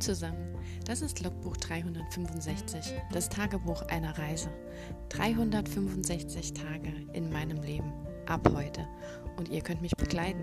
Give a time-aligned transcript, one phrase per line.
[0.00, 4.50] Zusammen, das ist Logbuch 365, das Tagebuch einer Reise.
[5.08, 7.92] 365 Tage in meinem Leben,
[8.26, 8.86] ab heute.
[9.38, 10.42] Und ihr könnt mich begleiten.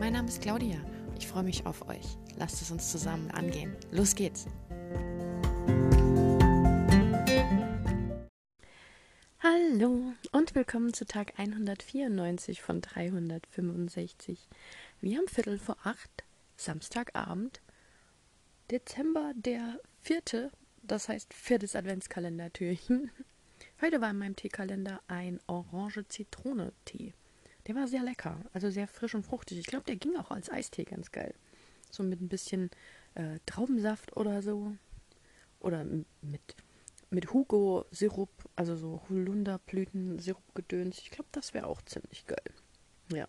[0.00, 0.78] Mein Name ist Claudia,
[1.18, 2.16] ich freue mich auf euch.
[2.36, 3.76] Lasst es uns zusammen angehen.
[3.90, 4.46] Los geht's!
[9.40, 14.48] Hallo und willkommen zu Tag 194 von 365.
[15.02, 16.24] Wir haben Viertel vor acht,
[16.56, 17.60] Samstagabend
[18.70, 23.10] Dezember der vierte, das heißt viertes Adventskalendertürchen.
[23.80, 27.14] Heute war in meinem Teekalender ein Orange-Zitrone-Tee.
[27.66, 29.58] Der war sehr lecker, also sehr frisch und fruchtig.
[29.58, 31.34] Ich glaube, der ging auch als Eistee ganz geil.
[31.90, 32.70] So mit ein bisschen
[33.14, 34.74] äh, Traubensaft oder so.
[35.60, 36.56] Oder mit,
[37.10, 40.98] mit Hugo-Sirup, also so Holunderblüten-Sirup-Gedöns.
[40.98, 42.52] Ich glaube, das wäre auch ziemlich geil.
[43.12, 43.26] Ja.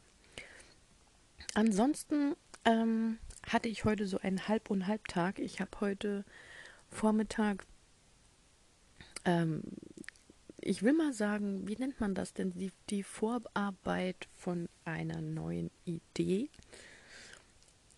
[1.54, 2.36] Ansonsten
[2.66, 3.20] ähm,
[3.54, 5.40] hatte ich heute so einen Halb- und Halbtag.
[5.40, 6.24] Ich habe heute
[6.90, 7.66] Vormittag,
[9.26, 9.64] ähm,
[10.62, 12.52] ich will mal sagen, wie nennt man das denn?
[12.52, 16.50] Die, die Vorarbeit von einer neuen Idee.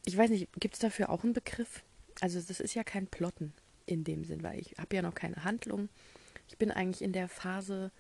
[0.06, 1.84] Ich weiß nicht, gibt es dafür auch einen Begriff?
[2.22, 3.54] Also das ist ja kein Plotten
[3.86, 5.90] in dem Sinn, weil ich habe ja noch keine Handlung.
[6.48, 7.92] Ich bin eigentlich in der Phase,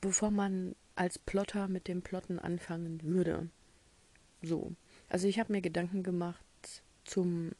[0.00, 3.48] bevor man als Plotter mit dem Plotten anfangen würde.
[4.42, 4.72] So.
[5.08, 6.44] Also ich habe mir Gedanken gemacht
[7.08, 7.52] zum,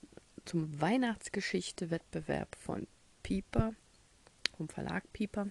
[0.45, 2.87] zum Weihnachtsgeschichte-Wettbewerb von
[3.23, 3.75] Pieper,
[4.57, 5.49] vom Verlag Pieper,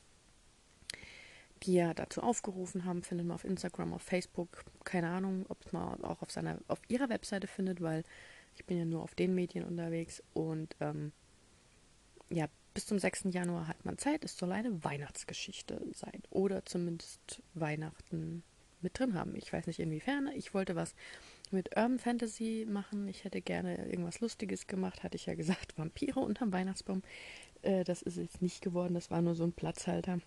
[1.64, 6.04] die ja dazu aufgerufen haben, findet man auf Instagram, auf Facebook, keine Ahnung, ob man
[6.04, 8.04] auch auf seiner, auf ihrer Webseite findet, weil
[8.56, 11.12] ich bin ja nur auf den Medien unterwegs und ähm,
[12.30, 13.26] ja, bis zum 6.
[13.32, 14.24] Januar hat man Zeit.
[14.24, 18.44] Es soll eine Weihnachtsgeschichte sein oder zumindest Weihnachten
[18.82, 19.36] mit drin haben.
[19.36, 20.28] Ich weiß nicht inwiefern.
[20.36, 20.94] Ich wollte was
[21.52, 23.08] mit Urban Fantasy machen.
[23.08, 25.74] Ich hätte gerne irgendwas Lustiges gemacht, hatte ich ja gesagt.
[25.78, 27.04] Vampire unterm Weihnachtsbaum.
[27.62, 30.20] Äh, das ist jetzt nicht geworden, das war nur so ein Platzhalter.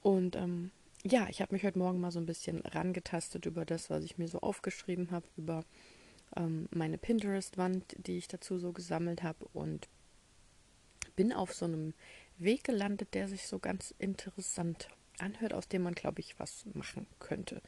[0.00, 0.70] Und ähm,
[1.04, 4.18] ja, ich habe mich heute Morgen mal so ein bisschen rangetastet über das, was ich
[4.18, 5.64] mir so aufgeschrieben habe, über
[6.36, 9.88] ähm, meine Pinterest-Wand, die ich dazu so gesammelt habe und
[11.16, 11.94] bin auf so einem
[12.38, 17.06] Weg gelandet, der sich so ganz interessant anhört, aus dem man, glaube ich, was machen
[17.18, 17.60] könnte.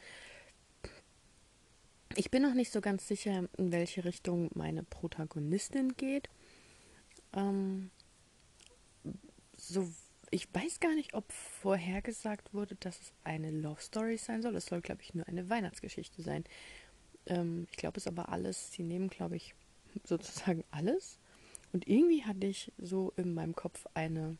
[2.17, 6.29] Ich bin noch nicht so ganz sicher, in welche Richtung meine Protagonistin geht.
[7.33, 7.91] Ähm,
[9.57, 9.89] so,
[10.31, 14.57] ich weiß gar nicht, ob vorhergesagt wurde, dass es eine Love Story sein soll.
[14.57, 16.45] Es soll, glaube ich, nur eine Weihnachtsgeschichte sein.
[17.27, 18.73] Ähm, ich glaube, es ist aber alles.
[18.73, 19.55] Sie nehmen, glaube ich,
[20.05, 21.19] sozusagen alles.
[21.73, 24.37] Und irgendwie hatte ich so in meinem Kopf eine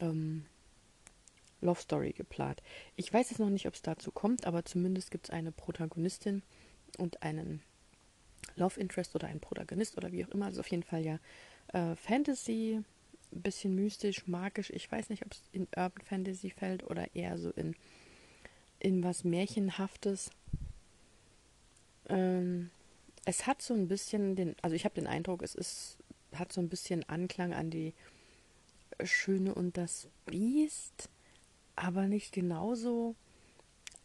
[0.00, 0.46] ähm,
[1.60, 2.62] Love Story geplant.
[2.96, 6.42] Ich weiß jetzt noch nicht, ob es dazu kommt, aber zumindest gibt es eine Protagonistin
[6.96, 7.62] und einen
[8.56, 10.46] Love Interest oder einen Protagonist oder wie auch immer.
[10.46, 11.18] Also auf jeden Fall ja
[11.72, 12.82] äh, Fantasy,
[13.32, 14.70] ein bisschen mystisch, magisch.
[14.70, 17.74] Ich weiß nicht, ob es in Urban Fantasy fällt oder eher so in,
[18.80, 20.30] in was Märchenhaftes.
[22.08, 22.70] Ähm,
[23.24, 25.98] es hat so ein bisschen den, also ich habe den Eindruck, es ist,
[26.34, 27.92] hat so ein bisschen Anklang an die
[29.04, 31.10] Schöne und das Biest,
[31.76, 33.14] aber nicht genauso.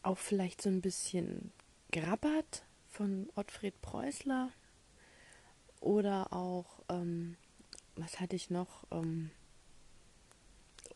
[0.04, 1.52] Auch vielleicht so ein bisschen
[1.92, 4.52] Grabbert von Ottfried Preußler
[5.82, 7.36] oder auch, ähm,
[7.96, 8.86] was hatte ich noch?
[8.92, 9.32] Ähm,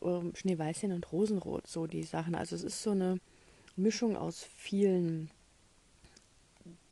[0.00, 2.36] ähm, Schneeweißchen und Rosenrot, so die Sachen.
[2.36, 3.18] Also es ist so eine
[3.76, 5.30] Mischung aus vielen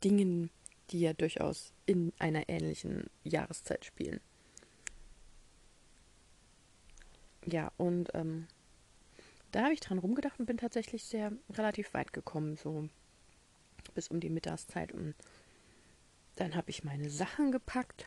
[0.03, 0.49] Dingen,
[0.89, 4.19] die ja durchaus in einer ähnlichen Jahreszeit spielen.
[7.45, 8.47] Ja, und ähm,
[9.53, 12.89] da habe ich dran rumgedacht und bin tatsächlich sehr relativ weit gekommen, so
[13.97, 14.91] bis um die Mittagszeit.
[14.91, 15.15] Und
[16.35, 18.05] dann habe ich meine Sachen gepackt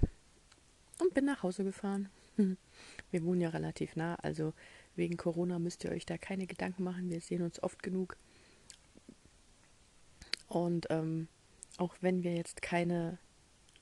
[1.01, 2.09] und bin nach Hause gefahren.
[3.11, 4.55] Wir wohnen ja relativ nah, also
[4.95, 7.11] wegen Corona müsst ihr euch da keine Gedanken machen.
[7.11, 8.17] Wir sehen uns oft genug.
[10.47, 11.27] Und ähm,
[11.77, 13.19] auch wenn wir jetzt keine,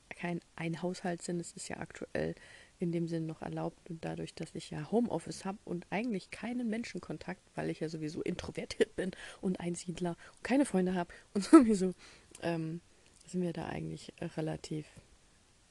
[0.09, 2.33] kein ein Haushalt sind, es ist ja aktuell
[2.79, 6.69] in dem Sinn noch erlaubt und dadurch, dass ich ja Homeoffice habe und eigentlich keinen
[6.69, 9.11] Menschenkontakt, weil ich ja sowieso introvertiert bin
[9.41, 11.93] und Einsiedler und keine Freunde habe und sowieso
[12.41, 12.81] ähm,
[13.27, 14.87] sind wir da eigentlich relativ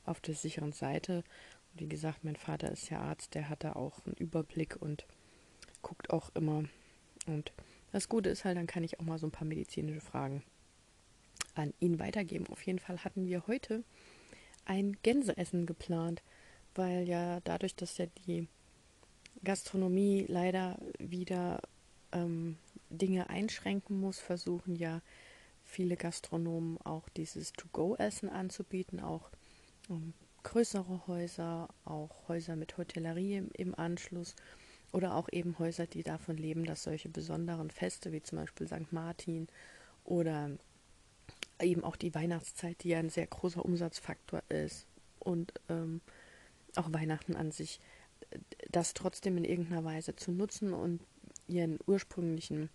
[0.04, 1.24] auf der sicheren Seite.
[1.72, 5.06] Und wie gesagt, mein Vater ist ja Arzt, der hat da auch einen Überblick und
[5.82, 6.64] guckt auch immer.
[7.26, 7.52] Und
[7.92, 10.42] das Gute ist halt, dann kann ich auch mal so ein paar medizinische Fragen
[11.54, 12.46] an ihn weitergeben.
[12.48, 13.82] Auf jeden Fall hatten wir heute
[14.64, 16.22] ein Gänseessen geplant
[16.78, 18.48] weil ja dadurch, dass ja die
[19.44, 21.60] Gastronomie leider wieder
[22.12, 22.56] ähm,
[22.88, 25.02] Dinge einschränken muss, versuchen ja
[25.64, 29.30] viele Gastronomen auch dieses To-Go-Essen anzubieten, auch
[29.90, 30.14] ähm,
[30.44, 34.34] größere Häuser, auch Häuser mit Hotellerie im, im Anschluss
[34.92, 38.92] oder auch eben Häuser, die davon leben, dass solche besonderen Feste wie zum Beispiel St.
[38.92, 39.48] Martin
[40.04, 40.50] oder
[41.60, 44.86] eben auch die Weihnachtszeit, die ja ein sehr großer Umsatzfaktor ist
[45.18, 46.00] und ähm,
[46.76, 47.80] auch Weihnachten an sich,
[48.70, 51.00] das trotzdem in irgendeiner Weise zu nutzen und
[51.46, 52.68] ihren ursprünglichen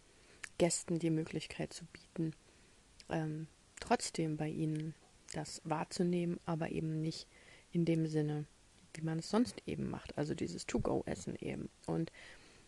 [0.58, 2.34] Gästen die Möglichkeit zu bieten,
[3.10, 3.48] ähm,
[3.80, 4.94] trotzdem bei ihnen
[5.34, 7.28] das wahrzunehmen, aber eben nicht
[7.72, 8.46] in dem Sinne,
[8.94, 11.70] wie man es sonst eben macht, also dieses To-Go-Essen eben.
[11.88, 12.12] Und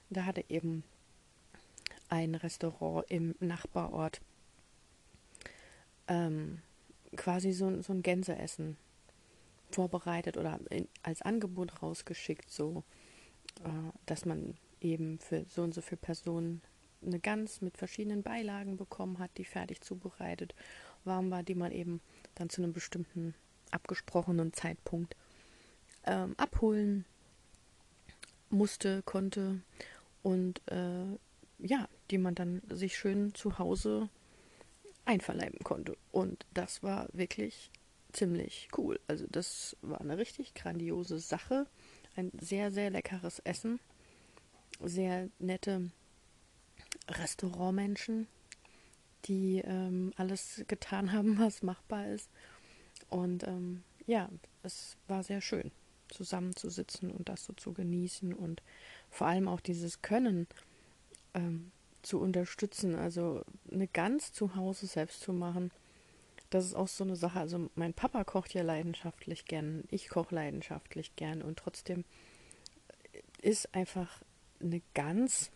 [0.10, 0.84] da hatte eben
[2.10, 4.22] ein Restaurant im Nachbarort
[6.08, 6.62] ähm,
[7.16, 8.78] quasi so, so ein Gänseessen
[9.76, 12.84] vorbereitet oder in, als Angebot rausgeschickt, so
[13.64, 13.70] äh,
[14.06, 16.62] dass man eben für so und so viele Personen
[17.06, 20.56] eine Gans mit verschiedenen Beilagen bekommen hat, die fertig zubereitet
[21.04, 22.02] warm war, die man eben
[22.36, 23.36] dann zu einem bestimmten
[23.72, 25.16] abgesprochenen Zeitpunkt
[26.06, 27.06] ähm, abholen
[28.50, 29.62] musste, konnte
[30.24, 31.06] und äh,
[31.60, 34.10] ja, die man dann sich schön zu Hause
[35.04, 35.98] einverleiben konnte.
[36.12, 37.70] Und das war wirklich
[38.16, 39.00] ziemlich cool.
[39.08, 41.68] Also das war eine richtig grandiose Sache.
[42.16, 43.80] Ein sehr, sehr leckeres Essen.
[44.84, 45.92] Sehr nette
[47.08, 48.28] Restaurantmenschen,
[49.26, 52.30] die ähm, alles getan haben, was machbar ist.
[53.10, 54.30] Und ähm, ja,
[54.64, 55.72] es war sehr schön,
[56.10, 58.62] zusammenzusitzen und das so zu genießen und
[59.10, 60.48] vor allem auch dieses Können
[61.34, 61.72] ähm,
[62.02, 62.96] zu unterstützen.
[62.96, 65.72] Also eine Gans zu Hause selbst zu machen,
[66.56, 67.40] das ist auch so eine Sache.
[67.40, 72.06] Also mein Papa kocht ja leidenschaftlich gern, ich koche leidenschaftlich gern und trotzdem
[73.42, 74.22] ist einfach
[74.62, 75.52] eine Gans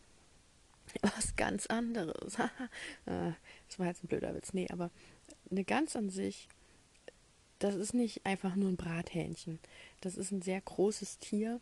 [1.01, 2.38] was ganz anderes.
[3.06, 3.31] Äh,
[3.68, 4.54] das war jetzt ein blöder Witz.
[4.54, 4.92] Nee, aber
[5.50, 6.50] eine Gans an sich
[7.60, 9.60] das ist nicht einfach nur ein Brathähnchen.
[10.01, 11.60] Das ist ein sehr großes Tier.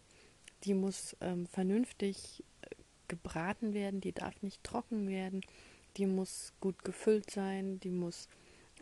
[0.63, 2.75] Die muss ähm, vernünftig äh,
[3.07, 5.41] gebraten werden, die darf nicht trocken werden,
[5.97, 8.27] die muss gut gefüllt sein, die muss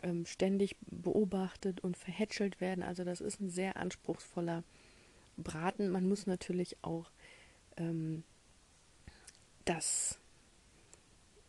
[0.06, 2.84] ähm, ständig beobachtet und verhätschelt werden.
[2.84, 4.62] Also das ist ein sehr anspruchsvoller
[5.36, 5.90] Braten.
[5.90, 7.10] Man muss natürlich auch
[7.76, 8.22] ähm,
[9.64, 10.18] das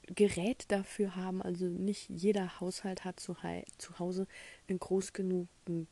[0.08, 1.42] Gerät dafür haben.
[1.42, 3.36] Also nicht jeder Haushalt hat zu,
[3.78, 4.28] zu Hause
[4.68, 5.88] einen groß genugen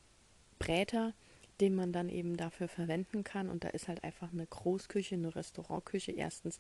[0.58, 1.14] Bräter,
[1.62, 3.50] den man dann eben dafür verwenden kann.
[3.50, 6.60] Und da ist halt einfach eine Großküche, eine Restaurantküche erstens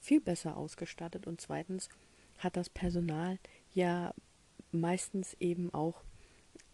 [0.00, 1.88] viel besser ausgestattet und zweitens
[2.38, 3.38] hat das Personal
[3.72, 4.12] ja
[4.72, 6.02] meistens eben auch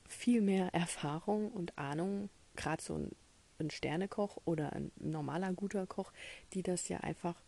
[0.08, 3.10] viel mehr Erfahrung und Ahnung, gerade so ein,
[3.58, 6.12] ein, Sternekoch oder ein normaler guter Koch,
[6.54, 7.40] die das ja einfach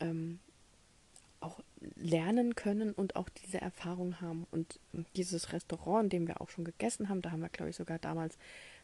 [0.00, 0.40] ähm,
[1.40, 1.60] auch
[1.96, 4.46] lernen können und auch diese Erfahrung haben.
[4.50, 4.80] Und
[5.14, 7.98] dieses Restaurant, in dem wir auch schon gegessen haben, da haben wir, glaube ich, sogar
[7.98, 8.38] damals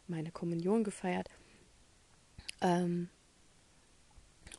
[0.07, 1.29] meine Kommunion gefeiert.
[2.61, 3.09] Ähm,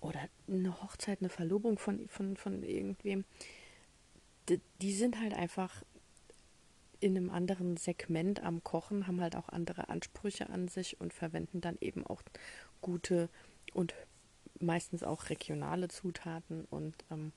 [0.01, 3.25] oder eine Hochzeit, eine Verlobung von, von, von irgendwem.
[4.49, 5.85] Die, die sind halt einfach
[7.03, 11.61] in einem anderen Segment am Kochen, haben halt auch andere Ansprüche an sich und verwenden
[11.61, 12.23] dann eben auch
[12.81, 13.29] gute
[13.73, 13.95] und
[14.61, 17.33] meistens auch regionale Zutaten und ähm,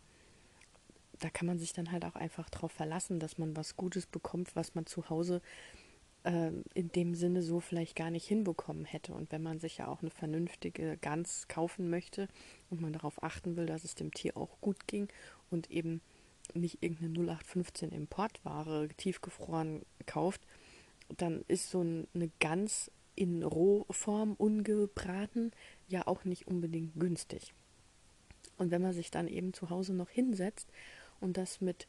[1.20, 4.56] da kann man sich dann halt auch einfach darauf verlassen, dass man was Gutes bekommt,
[4.56, 5.42] was man zu Hause
[6.24, 9.14] äh, in dem Sinne so vielleicht gar nicht hinbekommen hätte.
[9.14, 12.28] Und wenn man sich ja auch eine vernünftige Gans kaufen möchte
[12.70, 15.08] und man darauf achten will, dass es dem Tier auch gut ging
[15.50, 16.02] und eben
[16.54, 20.42] nicht irgendeine 0815 Importware tiefgefroren kauft,
[21.18, 25.52] dann ist so eine Gans in Rohform ungebraten
[25.88, 27.54] ja auch nicht unbedingt günstig.
[28.58, 30.70] Und wenn man sich dann eben zu Hause noch hinsetzt
[31.20, 31.88] und das mit,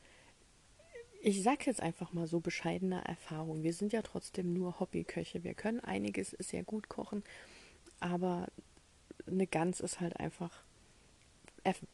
[1.22, 3.62] ich sag jetzt einfach mal so bescheidener Erfahrung.
[3.62, 5.44] Wir sind ja trotzdem nur Hobbyköche.
[5.44, 7.22] Wir können einiges sehr gut kochen,
[8.00, 8.48] aber
[9.26, 10.64] eine Gans ist halt einfach,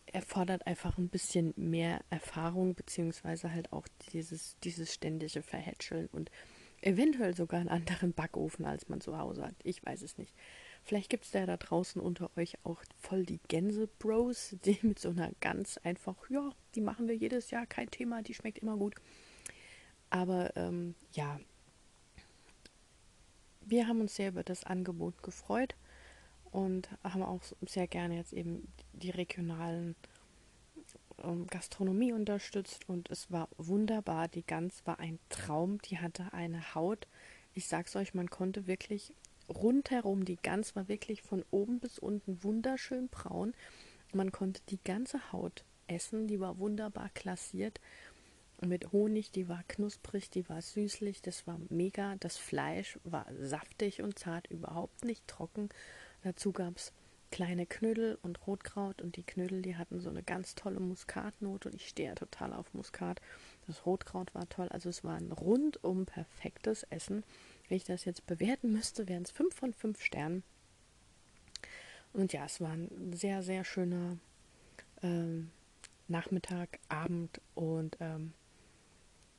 [0.06, 6.30] erfordert einfach ein bisschen mehr Erfahrung, beziehungsweise halt auch dieses, dieses ständige Verhätscheln und
[6.82, 9.54] eventuell sogar einen anderen Backofen, als man zu Hause hat.
[9.62, 10.34] Ich weiß es nicht.
[10.82, 15.10] Vielleicht gibt es da, da draußen unter euch auch voll die Gänse-Bros, die mit so
[15.10, 18.94] einer ganz einfach, ja, die machen wir jedes Jahr, kein Thema, die schmeckt immer gut.
[20.10, 21.40] Aber ähm, ja,
[23.62, 25.76] wir haben uns sehr über das Angebot gefreut
[26.52, 29.96] und haben auch sehr gerne jetzt eben die regionalen
[31.24, 34.28] ähm, Gastronomie unterstützt und es war wunderbar.
[34.28, 37.08] Die Gans war ein Traum, die hatte eine Haut.
[37.54, 39.14] Ich sag's euch, man konnte wirklich
[39.48, 43.54] rundherum, die Gans war wirklich von oben bis unten wunderschön braun.
[44.12, 47.80] Man konnte die ganze Haut essen, die war wunderbar klassiert.
[48.64, 52.14] mit Honig, die war knusprig, die war süßlich, das war mega.
[52.20, 55.68] Das Fleisch war saftig und zart, überhaupt nicht trocken.
[56.22, 56.92] Dazu gab es
[57.30, 61.74] kleine Knödel und Rotkraut und die Knödel, die hatten so eine ganz tolle Muskatnote und
[61.74, 63.20] ich stehe ja total auf Muskat.
[63.66, 67.24] Das Rotkraut war toll, also es war ein rundum perfektes Essen.
[67.68, 70.42] Wenn ich das jetzt bewerten müsste, wären es 5 von 5 Sternen.
[72.12, 74.18] Und ja, es war ein sehr, sehr schöner
[75.02, 75.50] ähm,
[76.08, 78.34] Nachmittag, Abend und ähm,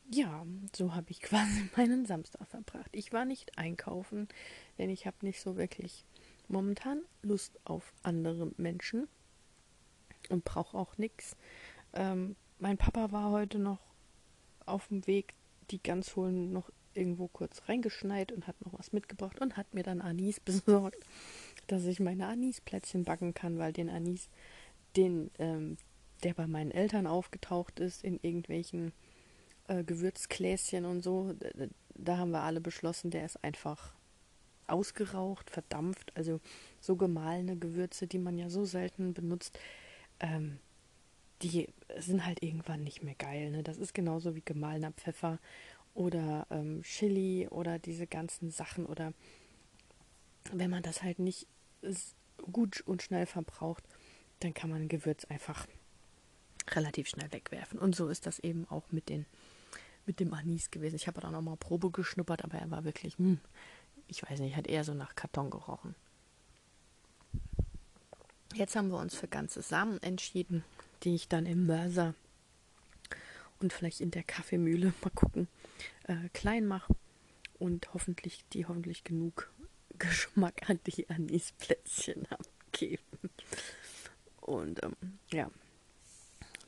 [0.09, 2.89] ja, so habe ich quasi meinen Samstag verbracht.
[2.91, 4.27] Ich war nicht einkaufen,
[4.79, 6.05] denn ich habe nicht so wirklich
[6.47, 9.07] momentan Lust auf andere Menschen
[10.29, 11.35] und brauche auch nichts.
[11.93, 13.79] Ähm, mein Papa war heute noch
[14.65, 15.33] auf dem Weg,
[15.71, 19.83] die Gans holen, noch irgendwo kurz reingeschneit und hat noch was mitgebracht und hat mir
[19.83, 21.03] dann Anis besorgt,
[21.67, 24.29] dass ich meine Anisplätzchen backen kann, weil den Anis,
[24.95, 25.77] den, ähm,
[26.23, 28.93] der bei meinen Eltern aufgetaucht ist, in irgendwelchen
[29.67, 33.93] äh, Gewürzgläschen und so, da, da haben wir alle beschlossen, der ist einfach
[34.67, 36.39] ausgeraucht, verdampft, also
[36.79, 39.60] so gemahlene Gewürze, die man ja so selten benutzt,
[40.20, 40.60] ähm,
[41.41, 41.67] die
[41.98, 43.51] sind halt irgendwann nicht mehr geil.
[43.51, 43.63] Ne?
[43.63, 45.39] Das ist genauso wie gemahlener Pfeffer
[45.93, 49.13] oder ähm, Chili oder diese ganzen Sachen oder
[50.51, 51.48] wenn man das halt nicht
[52.51, 53.84] gut und schnell verbraucht,
[54.39, 55.67] dann kann man Gewürz einfach
[56.72, 57.79] relativ schnell wegwerfen.
[57.79, 59.25] Und so ist das eben auch mit den
[60.05, 60.96] mit dem Anis gewesen.
[60.96, 63.39] Ich habe da noch mal Probe geschnuppert, aber er war wirklich, hm,
[64.07, 65.95] ich weiß nicht, hat eher so nach Karton gerochen.
[68.53, 70.63] Jetzt haben wir uns für ganze Samen entschieden,
[71.03, 72.13] die ich dann im Mörser
[73.60, 75.48] und vielleicht in der Kaffeemühle mal gucken,
[76.03, 76.95] äh, klein mache
[77.57, 79.51] und hoffentlich die hoffentlich genug
[79.98, 83.29] Geschmack an die Anisplätzchen abgeben.
[84.41, 84.95] Und ähm,
[85.31, 85.50] ja,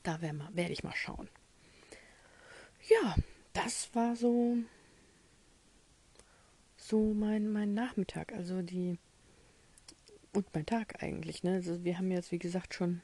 [0.03, 1.27] da werde werd ich mal schauen.
[2.87, 3.15] Ja,
[3.53, 4.57] das war so
[6.87, 8.97] so mein, mein Nachmittag, also die
[10.33, 11.43] und mein Tag eigentlich.
[11.43, 11.53] Ne?
[11.53, 13.01] Also wir haben jetzt, wie gesagt, schon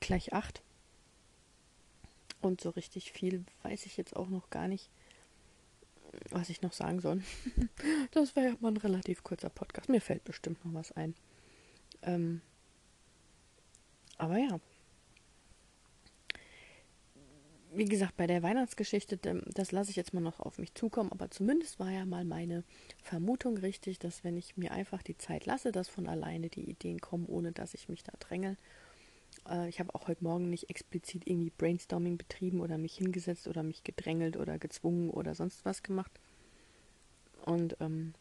[0.00, 0.62] gleich acht.
[2.42, 4.90] Und so richtig viel weiß ich jetzt auch noch gar nicht,
[6.30, 7.22] was ich noch sagen soll.
[8.10, 9.88] das war ja mal ein relativ kurzer Podcast.
[9.88, 11.14] Mir fällt bestimmt noch was ein.
[12.02, 12.42] Ähm,
[14.18, 14.60] aber ja,
[17.76, 21.30] wie gesagt, bei der Weihnachtsgeschichte, das lasse ich jetzt mal noch auf mich zukommen, aber
[21.30, 22.64] zumindest war ja mal meine
[23.02, 27.00] Vermutung richtig, dass wenn ich mir einfach die Zeit lasse, dass von alleine die Ideen
[27.00, 28.56] kommen, ohne dass ich mich da drängel.
[29.48, 33.62] Äh, ich habe auch heute Morgen nicht explizit irgendwie Brainstorming betrieben oder mich hingesetzt oder
[33.62, 36.12] mich gedrängelt oder gezwungen oder sonst was gemacht.
[37.44, 38.14] Und ähm,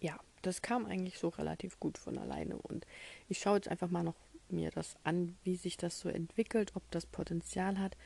[0.00, 2.56] ja, das kam eigentlich so relativ gut von alleine.
[2.58, 2.86] Und
[3.28, 4.16] ich schaue jetzt einfach mal noch
[4.52, 7.96] mir das an, wie sich das so entwickelt, ob das Potenzial hat,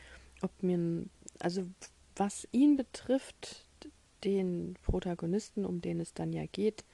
[0.41, 1.07] ob mir,
[1.39, 1.67] also
[2.17, 3.67] was ihn betrifft,
[4.25, 6.85] den Protagonisten, um den es dann ja geht,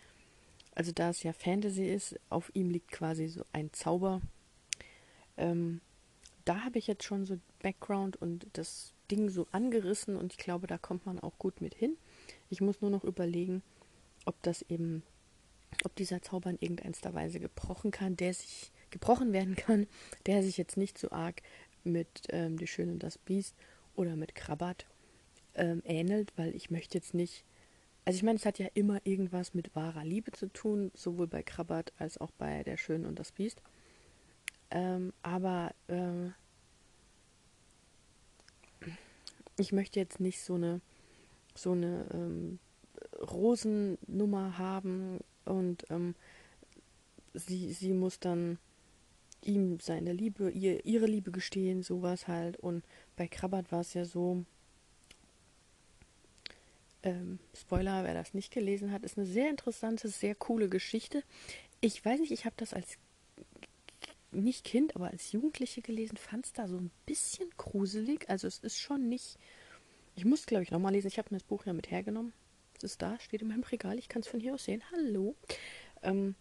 [0.75, 4.21] also da es ja Fantasy ist, auf ihm liegt quasi so ein Zauber.
[5.37, 5.81] Ähm,
[6.45, 10.69] da habe ich jetzt schon so Background und das Ding so angerissen und ich glaube,
[10.69, 11.97] da kommt man auch gut mit hin.
[12.49, 13.63] Ich muss nur noch überlegen,
[14.25, 15.03] ob das eben,
[15.85, 19.87] ob dieser Zauber in irgendeiner Weise gebrochen kann, der sich gebrochen werden kann,
[20.27, 21.43] der sich jetzt nicht so arg
[21.85, 23.55] mit ähm, Die Schöne und das Biest
[23.95, 24.87] oder mit Krabat
[25.55, 27.45] ähm, ähnelt, weil ich möchte jetzt nicht.
[28.05, 31.43] Also ich meine, es hat ja immer irgendwas mit wahrer Liebe zu tun, sowohl bei
[31.43, 33.61] Krabat als auch bei Der Schöne und das Biest.
[34.71, 36.31] Ähm, aber äh,
[39.59, 40.81] ich möchte jetzt nicht so eine
[41.59, 42.59] so eine ähm,
[43.21, 46.15] Rosennummer haben und ähm,
[47.35, 48.59] sie, sie muss dann
[49.43, 52.59] ihm seine Liebe, ihr, ihre Liebe gestehen, sowas halt.
[52.59, 52.85] Und
[53.17, 54.45] bei Krabbert war es ja so,
[57.03, 61.23] ähm, Spoiler, wer das nicht gelesen hat, ist eine sehr interessante, sehr coole Geschichte.
[61.81, 62.99] Ich weiß nicht, ich habe das als
[64.31, 68.29] nicht Kind, aber als Jugendliche gelesen, fand es da so ein bisschen gruselig.
[68.29, 69.39] Also es ist schon nicht.
[70.17, 71.07] Ich muss, glaube ich, nochmal lesen.
[71.09, 72.33] Ich habe mir das Buch ja mit hergenommen.
[72.77, 73.99] Es ist da, steht in meinem Regal.
[73.99, 74.83] Ich kann es von hier aus sehen.
[74.93, 75.35] Hallo.
[76.03, 76.35] Ähm,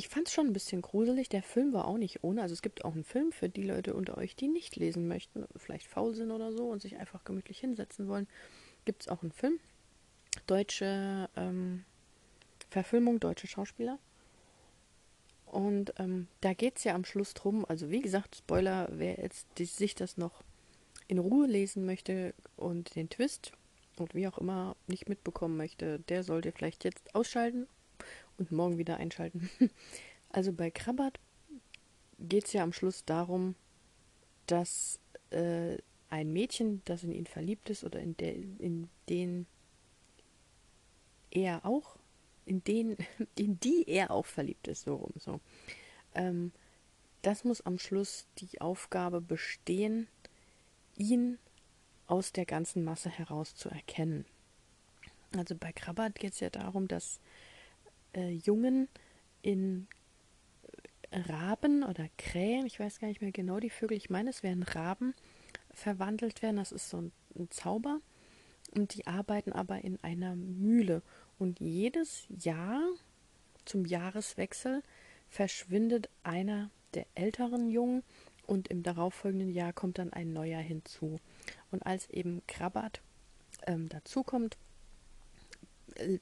[0.00, 1.28] ich fand es schon ein bisschen gruselig.
[1.28, 2.40] Der Film war auch nicht ohne.
[2.40, 5.44] Also es gibt auch einen Film für die Leute unter euch, die nicht lesen möchten,
[5.56, 8.26] vielleicht faul sind oder so und sich einfach gemütlich hinsetzen wollen.
[8.86, 9.60] Gibt es auch einen Film.
[10.46, 11.84] Deutsche ähm,
[12.70, 13.98] Verfilmung, deutsche Schauspieler.
[15.44, 19.46] Und ähm, da geht es ja am Schluss drum, also wie gesagt, Spoiler, wer jetzt
[19.58, 20.42] die, sich das noch
[21.08, 23.52] in Ruhe lesen möchte und den Twist
[23.98, 27.66] und wie auch immer nicht mitbekommen möchte, der sollte vielleicht jetzt ausschalten
[28.40, 29.48] und morgen wieder einschalten.
[30.32, 31.18] Also bei Krabbert
[32.20, 33.56] geht es ja am Schluss darum,
[34.46, 35.78] dass äh,
[36.08, 39.46] ein Mädchen, das in ihn verliebt ist oder in, der, in den
[41.32, 41.96] er auch,
[42.46, 42.96] in den,
[43.36, 45.40] in die er auch verliebt ist, so rum, so.
[46.14, 46.52] Ähm,
[47.22, 50.06] das muss am Schluss die Aufgabe bestehen,
[50.96, 51.38] ihn
[52.06, 54.24] aus der ganzen Masse heraus zu erkennen.
[55.36, 57.20] Also bei Krabbat geht es ja darum, dass
[58.14, 58.88] äh, Jungen
[59.42, 59.86] in
[61.12, 64.62] Raben oder Krähen, ich weiß gar nicht mehr genau die Vögel, ich meine, es wären
[64.62, 65.14] Raben,
[65.72, 66.56] verwandelt werden.
[66.56, 68.00] Das ist so ein, ein Zauber.
[68.74, 71.02] Und die arbeiten aber in einer Mühle.
[71.38, 72.82] Und jedes Jahr
[73.64, 74.82] zum Jahreswechsel
[75.28, 78.02] verschwindet einer der älteren Jungen
[78.46, 81.20] und im darauffolgenden Jahr kommt dann ein neuer hinzu.
[81.70, 83.00] Und als eben Krabbat
[83.66, 84.56] ähm, dazukommt,
[85.96, 86.18] äh,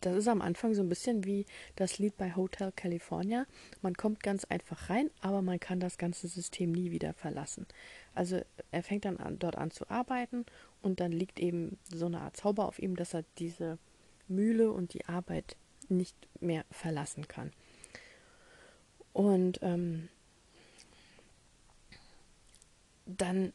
[0.00, 1.46] das ist am Anfang so ein bisschen wie
[1.76, 3.46] das Lied bei Hotel California.
[3.82, 7.66] Man kommt ganz einfach rein, aber man kann das ganze System nie wieder verlassen.
[8.14, 10.44] Also er fängt dann an, dort an zu arbeiten
[10.82, 13.78] und dann liegt eben so eine Art Zauber auf ihm, dass er diese
[14.28, 15.56] Mühle und die Arbeit
[15.88, 17.52] nicht mehr verlassen kann.
[19.12, 20.08] Und ähm,
[23.06, 23.52] dann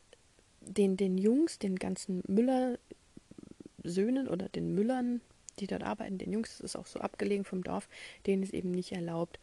[0.61, 5.21] den, den Jungs, den ganzen Müller-Söhnen oder den Müllern,
[5.59, 7.87] die dort arbeiten, den Jungs, das ist auch so abgelegen vom Dorf,
[8.25, 9.39] denen ist eben nicht erlaubt,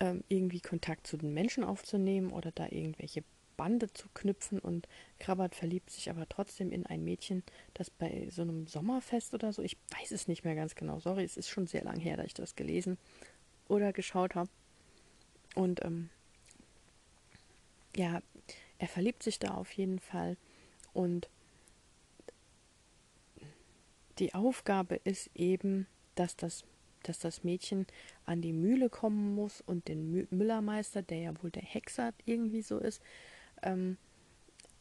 [0.00, 3.22] ähm, irgendwie Kontakt zu den Menschen aufzunehmen oder da irgendwelche
[3.56, 7.42] Bande zu knüpfen und Krabbert verliebt sich aber trotzdem in ein Mädchen,
[7.72, 11.24] das bei so einem Sommerfest oder so, ich weiß es nicht mehr ganz genau, sorry,
[11.24, 12.98] es ist schon sehr lang her, dass ich das gelesen
[13.68, 14.50] oder geschaut habe.
[15.54, 16.10] Und ähm,
[17.96, 18.20] ja,
[18.78, 20.36] er verliebt sich da auf jeden Fall
[20.92, 21.28] und
[24.18, 26.64] die Aufgabe ist eben, dass das,
[27.02, 27.86] dass das Mädchen
[28.24, 32.78] an die Mühle kommen muss und den Müllermeister, der ja wohl der Hexer irgendwie so
[32.78, 33.02] ist,
[33.62, 33.96] ähm,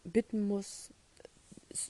[0.03, 0.91] bitten muss,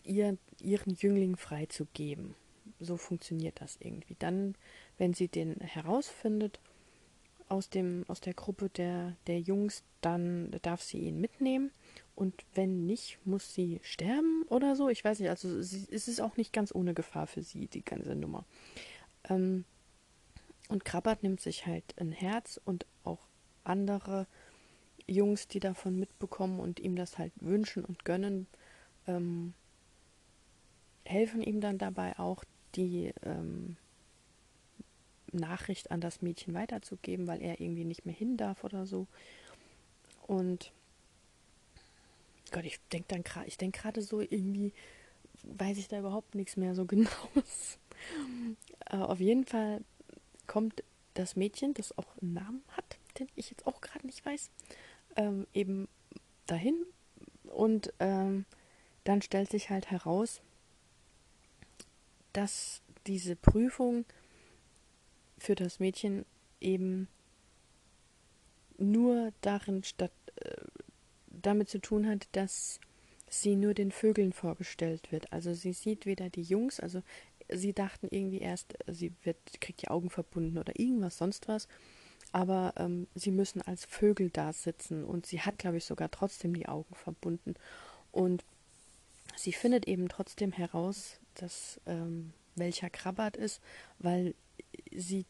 [0.03, 2.35] ihr, ihren Jüngling freizugeben.
[2.79, 4.15] So funktioniert das irgendwie.
[4.19, 4.55] Dann,
[4.97, 6.59] wenn sie den herausfindet
[7.49, 11.71] aus, dem, aus der Gruppe der, der Jungs, dann darf sie ihn mitnehmen.
[12.15, 14.87] Und wenn nicht, muss sie sterben oder so.
[14.89, 18.15] Ich weiß nicht, also es ist auch nicht ganz ohne Gefahr für sie, die ganze
[18.15, 18.45] Nummer.
[19.29, 19.65] Ähm,
[20.69, 23.19] und Krabbert nimmt sich halt ein Herz und auch
[23.63, 24.27] andere
[25.07, 28.47] Jungs, die davon mitbekommen und ihm das halt wünschen und gönnen,
[29.07, 29.53] ähm,
[31.05, 32.43] helfen ihm dann dabei auch,
[32.75, 33.77] die ähm,
[35.31, 39.07] Nachricht an das Mädchen weiterzugeben, weil er irgendwie nicht mehr hin darf oder so.
[40.27, 40.71] Und
[42.53, 44.73] Gott, ich denke dann gerade, ich denke gerade so irgendwie,
[45.43, 47.09] weiß ich da überhaupt nichts mehr so genau.
[48.89, 49.83] äh, auf jeden Fall
[50.47, 50.83] kommt
[51.15, 54.51] das Mädchen, das auch einen Namen hat, den ich jetzt auch gerade nicht weiß,
[55.15, 55.87] ähm, eben
[56.45, 56.85] dahin
[57.45, 58.45] und ähm,
[59.03, 60.41] dann stellt sich halt heraus,
[62.33, 64.05] dass diese Prüfung
[65.37, 66.25] für das Mädchen
[66.61, 67.07] eben
[68.77, 70.55] nur darin statt äh,
[71.43, 72.79] damit zu tun hat, dass
[73.29, 75.31] sie nur den Vögeln vorgestellt wird.
[75.31, 77.01] Also sie sieht weder die Jungs, also
[77.49, 81.67] sie dachten irgendwie erst, sie wird kriegt die Augen verbunden oder irgendwas sonst was
[82.33, 86.55] aber ähm, sie müssen als Vögel da sitzen und sie hat, glaube ich, sogar trotzdem
[86.55, 87.53] die Augen verbunden.
[88.11, 88.43] Und
[89.35, 93.61] sie findet eben trotzdem heraus, dass ähm, welcher Krabbert ist,
[93.99, 94.33] weil
[94.91, 95.25] sie,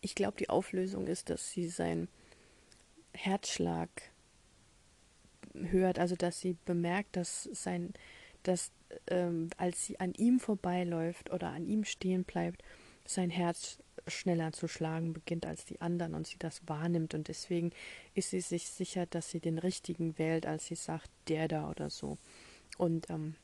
[0.00, 2.08] ich glaube, die Auflösung ist, dass sie seinen
[3.12, 3.90] Herzschlag
[5.54, 7.92] hört, also dass sie bemerkt, dass sein,
[8.42, 8.72] dass
[9.06, 12.62] ähm, als sie an ihm vorbeiläuft oder an ihm stehen bleibt,
[13.04, 17.70] sein Herz schneller zu schlagen beginnt als die anderen und sie das wahrnimmt und deswegen
[18.14, 21.90] ist sie sich sicher, dass sie den richtigen wählt, als sie sagt, der da oder
[21.90, 22.18] so.
[22.78, 23.34] Und ähm,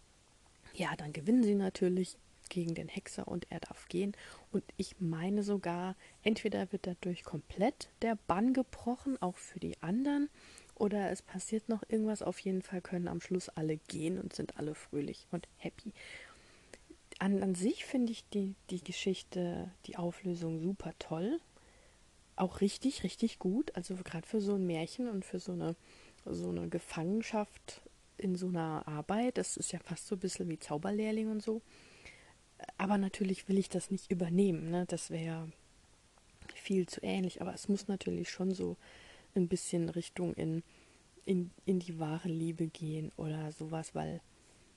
[0.75, 2.16] ja, dann gewinnen sie natürlich
[2.49, 4.12] gegen den Hexer und er darf gehen.
[4.53, 10.29] Und ich meine sogar, entweder wird dadurch komplett der Bann gebrochen, auch für die anderen,
[10.77, 12.23] oder es passiert noch irgendwas.
[12.23, 15.93] Auf jeden Fall können am Schluss alle gehen und sind alle fröhlich und happy
[17.19, 21.41] an, an sich finde ich die, die Geschichte, die Auflösung super toll.
[22.37, 23.75] Auch richtig, richtig gut.
[23.75, 25.77] Also gerade für so ein Märchen und für so eine,
[26.25, 27.81] so eine Gefangenschaft
[28.19, 29.39] in so einer Arbeit.
[29.39, 31.62] Das ist ja fast so ein bisschen wie Zauberlehrling und so.
[32.77, 34.71] Aber natürlich will ich das nicht übernehmen.
[34.71, 34.85] Ne?
[34.87, 35.51] Das wäre
[36.55, 37.41] viel zu ähnlich.
[37.41, 38.77] Aber es muss natürlich schon so
[39.37, 40.62] ein bisschen Richtung in,
[41.25, 44.20] in, in die wahre Liebe gehen oder sowas, weil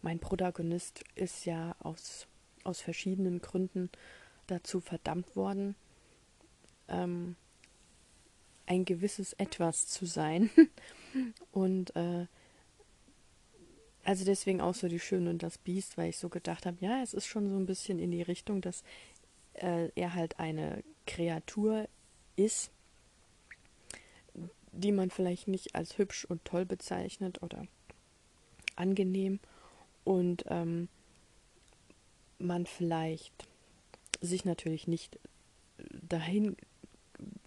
[0.02, 2.28] mein Protagonist ist ja aus,
[2.63, 3.89] aus verschiedenen Gründen
[4.48, 5.76] dazu verdammt worden,
[6.88, 7.36] ähm,
[8.65, 10.50] ein gewisses Etwas zu sein.
[11.52, 12.28] Und äh,
[14.04, 17.04] also deswegen auch so die Schöne und das Biest, weil ich so gedacht habe, ja,
[17.04, 18.84] es ist schon so ein bisschen in die Richtung, dass
[19.54, 21.88] äh, er halt eine Kreatur
[22.36, 22.72] ist,
[24.72, 27.66] die man vielleicht nicht als hübsch und toll bezeichnet oder
[28.76, 29.40] angenehm
[30.04, 30.88] und ähm,
[32.38, 33.48] man vielleicht
[34.22, 35.20] sich natürlich nicht
[36.02, 36.56] dahin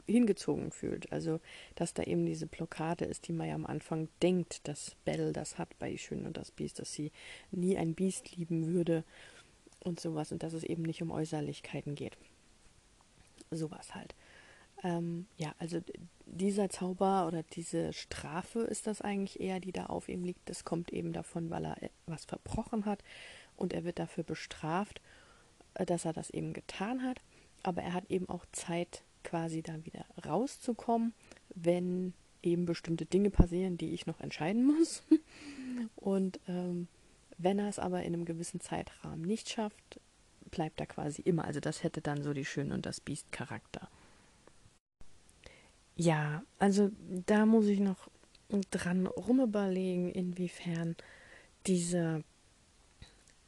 [0.07, 1.11] hingezogen fühlt.
[1.13, 1.41] Also,
[1.75, 5.59] dass da eben diese Blockade ist, die man ja am Anfang denkt, dass Belle das
[5.59, 7.13] hat bei Schön und das Biest, dass sie
[7.51, 9.05] nie ein Biest lieben würde
[9.81, 12.17] und sowas und dass es eben nicht um Äußerlichkeiten geht.
[13.51, 14.15] Sowas halt.
[14.83, 15.81] Ähm, ja, also
[16.27, 20.49] dieser Zauber oder diese Strafe ist das eigentlich eher, die da auf ihm liegt.
[20.49, 23.03] Das kommt eben davon, weil er was verbrochen hat
[23.57, 25.01] und er wird dafür bestraft,
[25.75, 27.21] äh, dass er das eben getan hat.
[27.63, 31.15] Aber er hat eben auch Zeit, quasi da wieder rauszukommen,
[31.55, 35.05] wenn eben bestimmte Dinge passieren, die ich noch entscheiden muss.
[35.97, 36.89] Und ähm,
[37.39, 40.01] wenn er es aber in einem gewissen Zeitrahmen nicht schafft,
[40.51, 41.45] bleibt er quasi immer.
[41.45, 43.89] Also das hätte dann so die Schön und das Biest Charakter.
[46.03, 46.91] Ja, also
[47.27, 48.11] da muss ich noch
[48.71, 50.97] dran rumüberlegen, inwiefern
[51.69, 52.25] dieser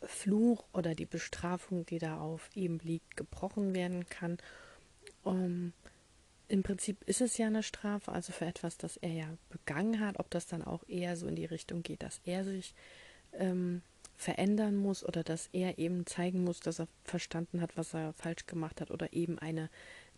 [0.02, 4.38] Fluch oder die Bestrafung, die da auf ihm liegt, gebrochen werden kann.
[5.24, 5.72] Um, ähm,
[6.46, 10.20] Im Prinzip ist es ja eine Strafe, also für etwas, das er ja begangen hat,
[10.20, 12.72] ob das dann auch eher so in die Richtung geht, dass er sich
[13.32, 13.82] ähm,
[14.16, 18.46] verändern muss oder dass er eben zeigen muss, dass er verstanden hat, was er falsch
[18.46, 19.70] gemacht hat oder eben eine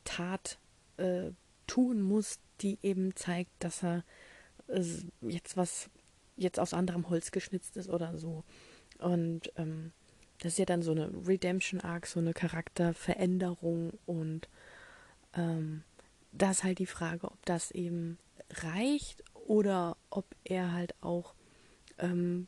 [0.05, 0.59] Tat
[0.99, 1.31] äh,
[1.66, 4.05] tun muss, die eben zeigt, dass er
[4.68, 4.85] äh,
[5.22, 5.90] jetzt was
[6.37, 8.44] jetzt aus anderem Holz geschnitzt ist oder so.
[8.98, 9.92] Und ähm,
[10.40, 14.48] das ist ja dann so eine Redemption Arc, so eine Charakterveränderung und
[15.35, 15.83] ähm,
[16.33, 18.18] da ist halt die Frage, ob das eben
[18.50, 21.35] reicht oder ob er halt auch,
[21.98, 22.46] ähm,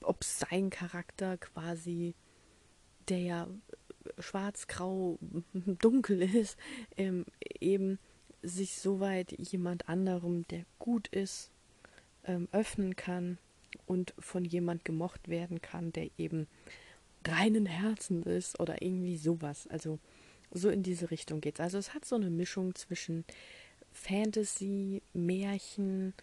[0.00, 2.14] ob sein Charakter quasi,
[3.08, 3.48] der ja
[4.18, 5.18] schwarz, grau,
[5.52, 6.56] dunkel ist,
[6.96, 7.26] ähm,
[7.60, 7.98] eben
[8.46, 11.50] sich soweit jemand anderem, der gut ist,
[12.24, 13.38] ähm, öffnen kann
[13.86, 16.46] und von jemand gemocht werden kann, der eben
[17.26, 19.66] reinen Herzen ist oder irgendwie sowas.
[19.66, 19.98] Also
[20.52, 21.60] so in diese Richtung geht es.
[21.60, 23.24] Also es hat so eine Mischung zwischen
[23.92, 26.14] Fantasy, Märchen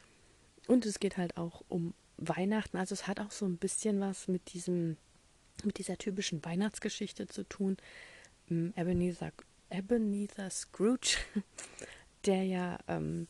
[0.67, 2.77] und es geht halt auch um Weihnachten.
[2.77, 4.97] Also es hat auch so ein bisschen was mit diesem,
[5.63, 7.77] mit dieser typischen Weihnachtsgeschichte zu tun.
[8.49, 9.31] Ähm, Ebenezer,
[9.69, 11.17] Ebenezer Scrooge,
[12.25, 13.27] der ja ähm,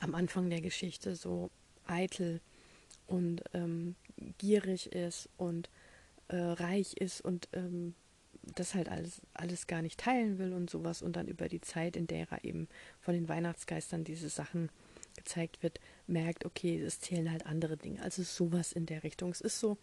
[0.00, 1.50] am Anfang der Geschichte so
[1.86, 2.40] eitel
[3.06, 3.96] und ähm,
[4.38, 5.68] gierig ist und
[6.28, 7.94] äh, reich ist und ähm,
[8.54, 11.96] das halt alles, alles gar nicht teilen will und sowas und dann über die Zeit,
[11.96, 12.68] in der er eben
[13.00, 14.70] von den Weihnachtsgeistern diese Sachen
[15.16, 18.02] gezeigt wird, merkt, okay, es zählen halt andere Dinge.
[18.02, 19.30] Also sowas in der Richtung.
[19.30, 19.78] Es ist so,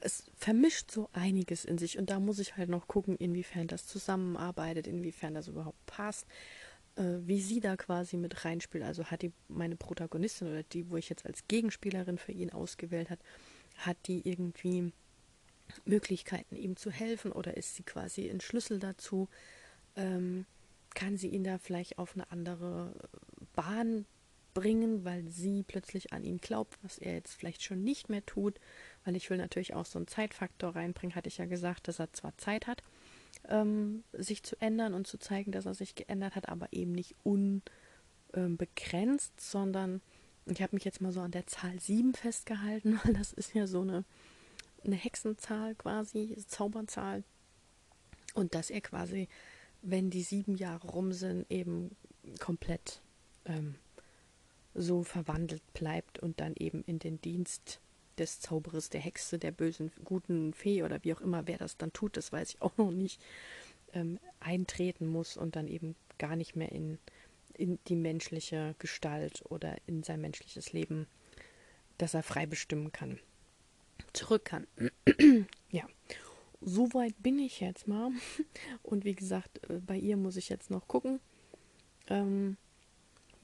[0.00, 3.86] es vermischt so einiges in sich und da muss ich halt noch gucken, inwiefern das
[3.86, 6.26] zusammenarbeitet, inwiefern das überhaupt passt,
[6.98, 8.84] wie sie da quasi mit reinspielt.
[8.84, 13.10] Also hat die meine Protagonistin oder die, wo ich jetzt als Gegenspielerin für ihn ausgewählt
[13.10, 13.20] hat,
[13.76, 14.92] hat die irgendwie
[15.84, 19.28] Möglichkeiten, ihm zu helfen oder ist sie quasi ein Schlüssel dazu?
[19.96, 20.46] Ähm,
[20.94, 22.92] kann sie ihn da vielleicht auf eine andere
[23.54, 24.06] Bahn
[24.54, 28.58] bringen, weil sie plötzlich an ihn glaubt, was er jetzt vielleicht schon nicht mehr tut?
[29.04, 32.12] Weil ich will natürlich auch so einen Zeitfaktor reinbringen, hatte ich ja gesagt, dass er
[32.12, 32.82] zwar Zeit hat,
[33.48, 37.14] ähm, sich zu ändern und zu zeigen, dass er sich geändert hat, aber eben nicht
[37.24, 40.00] unbegrenzt, ähm, sondern
[40.46, 43.66] ich habe mich jetzt mal so an der Zahl 7 festgehalten, weil das ist ja
[43.66, 44.04] so eine
[44.84, 47.24] eine Hexenzahl quasi, Zauberzahl.
[48.34, 49.28] Und dass er quasi,
[49.82, 51.96] wenn die sieben Jahre rum sind, eben
[52.40, 53.00] komplett
[53.46, 53.74] ähm,
[54.74, 57.80] so verwandelt bleibt und dann eben in den Dienst
[58.18, 61.92] des Zauberers, der Hexe, der bösen, guten Fee oder wie auch immer, wer das dann
[61.92, 63.20] tut, das weiß ich auch noch nicht,
[63.92, 66.98] ähm, eintreten muss und dann eben gar nicht mehr in,
[67.54, 71.06] in die menschliche Gestalt oder in sein menschliches Leben,
[71.96, 73.18] dass er frei bestimmen kann
[74.12, 74.66] zurück kann.
[75.70, 75.84] ja,
[76.60, 78.10] soweit bin ich jetzt mal.
[78.82, 81.20] Und wie gesagt, äh, bei ihr muss ich jetzt noch gucken,
[82.08, 82.56] ähm,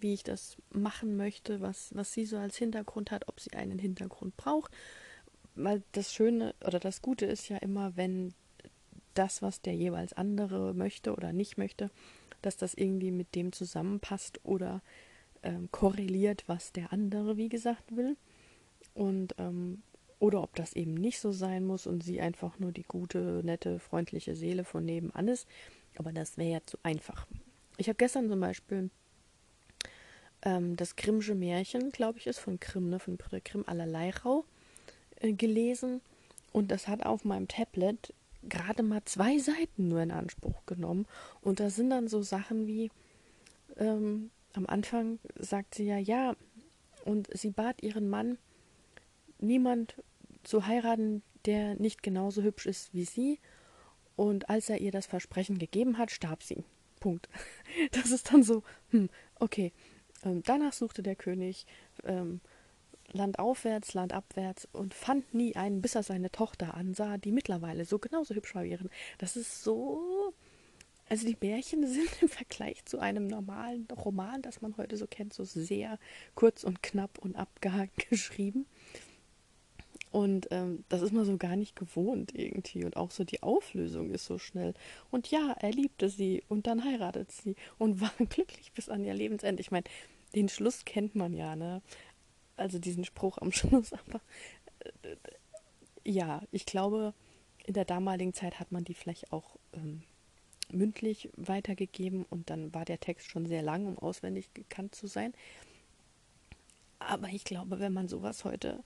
[0.05, 3.79] wie ich das machen möchte, was, was sie so als Hintergrund hat, ob sie einen
[3.79, 4.71] Hintergrund braucht.
[5.55, 8.35] Weil das Schöne oder das Gute ist ja immer, wenn
[9.15, 11.91] das, was der jeweils andere möchte oder nicht möchte,
[12.43, 14.83] dass das irgendwie mit dem zusammenpasst oder
[15.43, 18.19] ähm, korreliert, was der andere, wie gesagt, will.
[18.93, 19.83] Und ähm,
[20.19, 23.79] oder ob das eben nicht so sein muss und sie einfach nur die gute, nette,
[23.79, 25.49] freundliche Seele von nebenan ist.
[25.97, 27.27] Aber das wäre ja zu einfach.
[27.79, 28.91] Ich habe gestern zum Beispiel
[30.45, 34.45] ähm, das Grimmsche Märchen, glaube ich, ist von Grimm, ne, von Brüder Grimm, allerlei Rau,
[35.21, 36.01] äh, gelesen
[36.53, 38.15] und das hat auf meinem Tablet
[38.49, 41.07] gerade mal zwei Seiten nur in Anspruch genommen.
[41.41, 42.91] Und da sind dann so Sachen wie,
[43.77, 46.37] ähm, am Anfang sagt sie ja, ja,
[47.05, 48.39] und sie bat ihren Mann,
[49.39, 49.97] niemand
[50.43, 53.41] zu heiraten, der nicht genauso hübsch ist wie sie.
[54.17, 56.65] Und als er ihr das Versprechen gegeben hat, starb sie.
[57.01, 57.29] Punkt.
[57.91, 59.09] Das ist dann so, hm,
[59.41, 59.73] okay.
[60.25, 61.67] Ähm, danach suchte der König
[62.05, 62.41] ähm,
[63.13, 68.35] landaufwärts, landabwärts und fand nie einen, bis er seine Tochter ansah, die mittlerweile so genauso
[68.35, 68.91] hübsch war wie ihren.
[69.19, 70.33] Das ist so.
[71.09, 75.35] Also die Märchen sind im Vergleich zu einem normalen Roman, das man heute so kennt,
[75.35, 75.99] so sehr
[76.35, 78.67] kurz und knapp und abgehakt geschrieben.
[80.11, 82.85] Und ähm, das ist man so gar nicht gewohnt irgendwie.
[82.85, 84.73] Und auch so die Auflösung ist so schnell.
[85.11, 89.13] Und ja, er liebte sie und dann heiratet sie und war glücklich bis an ihr
[89.13, 89.61] Lebensende.
[89.61, 89.85] Ich meine,
[90.35, 91.83] den Schluss kennt man ja, ne?
[92.57, 93.93] Also diesen Spruch am Schluss.
[93.93, 94.21] Aber
[95.03, 95.17] äh,
[96.05, 97.15] ja, ich glaube,
[97.67, 100.03] in der damaligen Zeit hat man die vielleicht auch ähm,
[100.71, 105.33] mündlich weitergegeben und dann war der Text schon sehr lang, um auswendig gekannt zu sein.
[106.99, 108.83] Aber ich glaube, wenn man sowas heute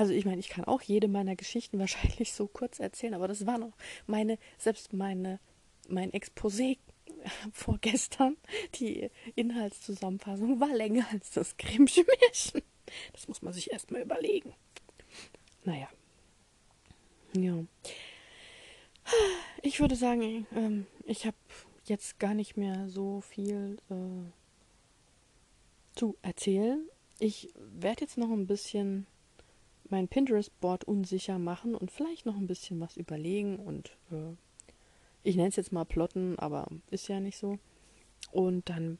[0.00, 3.44] also ich meine, ich kann auch jede meiner Geschichten wahrscheinlich so kurz erzählen, aber das
[3.44, 3.72] war noch
[4.06, 5.40] meine, selbst meine,
[5.88, 6.78] mein Exposé
[7.52, 8.36] vorgestern,
[8.76, 12.62] die Inhaltszusammenfassung war länger als das Grimmsche Märchen.
[13.12, 14.54] Das muss man sich erstmal überlegen.
[15.64, 15.88] Naja.
[17.34, 17.64] Ja.
[19.62, 21.36] Ich würde sagen, ähm, ich habe
[21.84, 24.30] jetzt gar nicht mehr so viel äh,
[25.96, 26.88] zu erzählen.
[27.18, 29.06] Ich werde jetzt noch ein bisschen
[29.88, 34.34] mein Pinterest-Board unsicher machen und vielleicht noch ein bisschen was überlegen und äh,
[35.22, 37.58] ich nenne es jetzt mal plotten, aber ist ja nicht so.
[38.30, 38.98] Und dann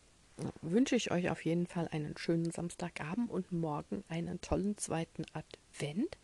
[0.62, 6.18] wünsche ich euch auf jeden Fall einen schönen Samstagabend und morgen einen tollen zweiten Advent.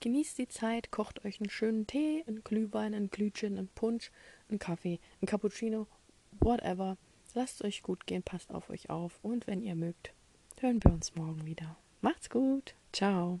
[0.00, 4.10] Genießt die Zeit, kocht euch einen schönen Tee, einen Glühwein, einen Glühgin, einen Punsch,
[4.48, 5.86] einen Kaffee, einen Cappuccino,
[6.40, 6.96] whatever.
[7.34, 10.12] Lasst euch gut gehen, passt auf euch auf und wenn ihr mögt,
[10.60, 11.76] hören wir uns morgen wieder.
[12.00, 12.74] Macht's gut.
[12.92, 13.40] Ciao.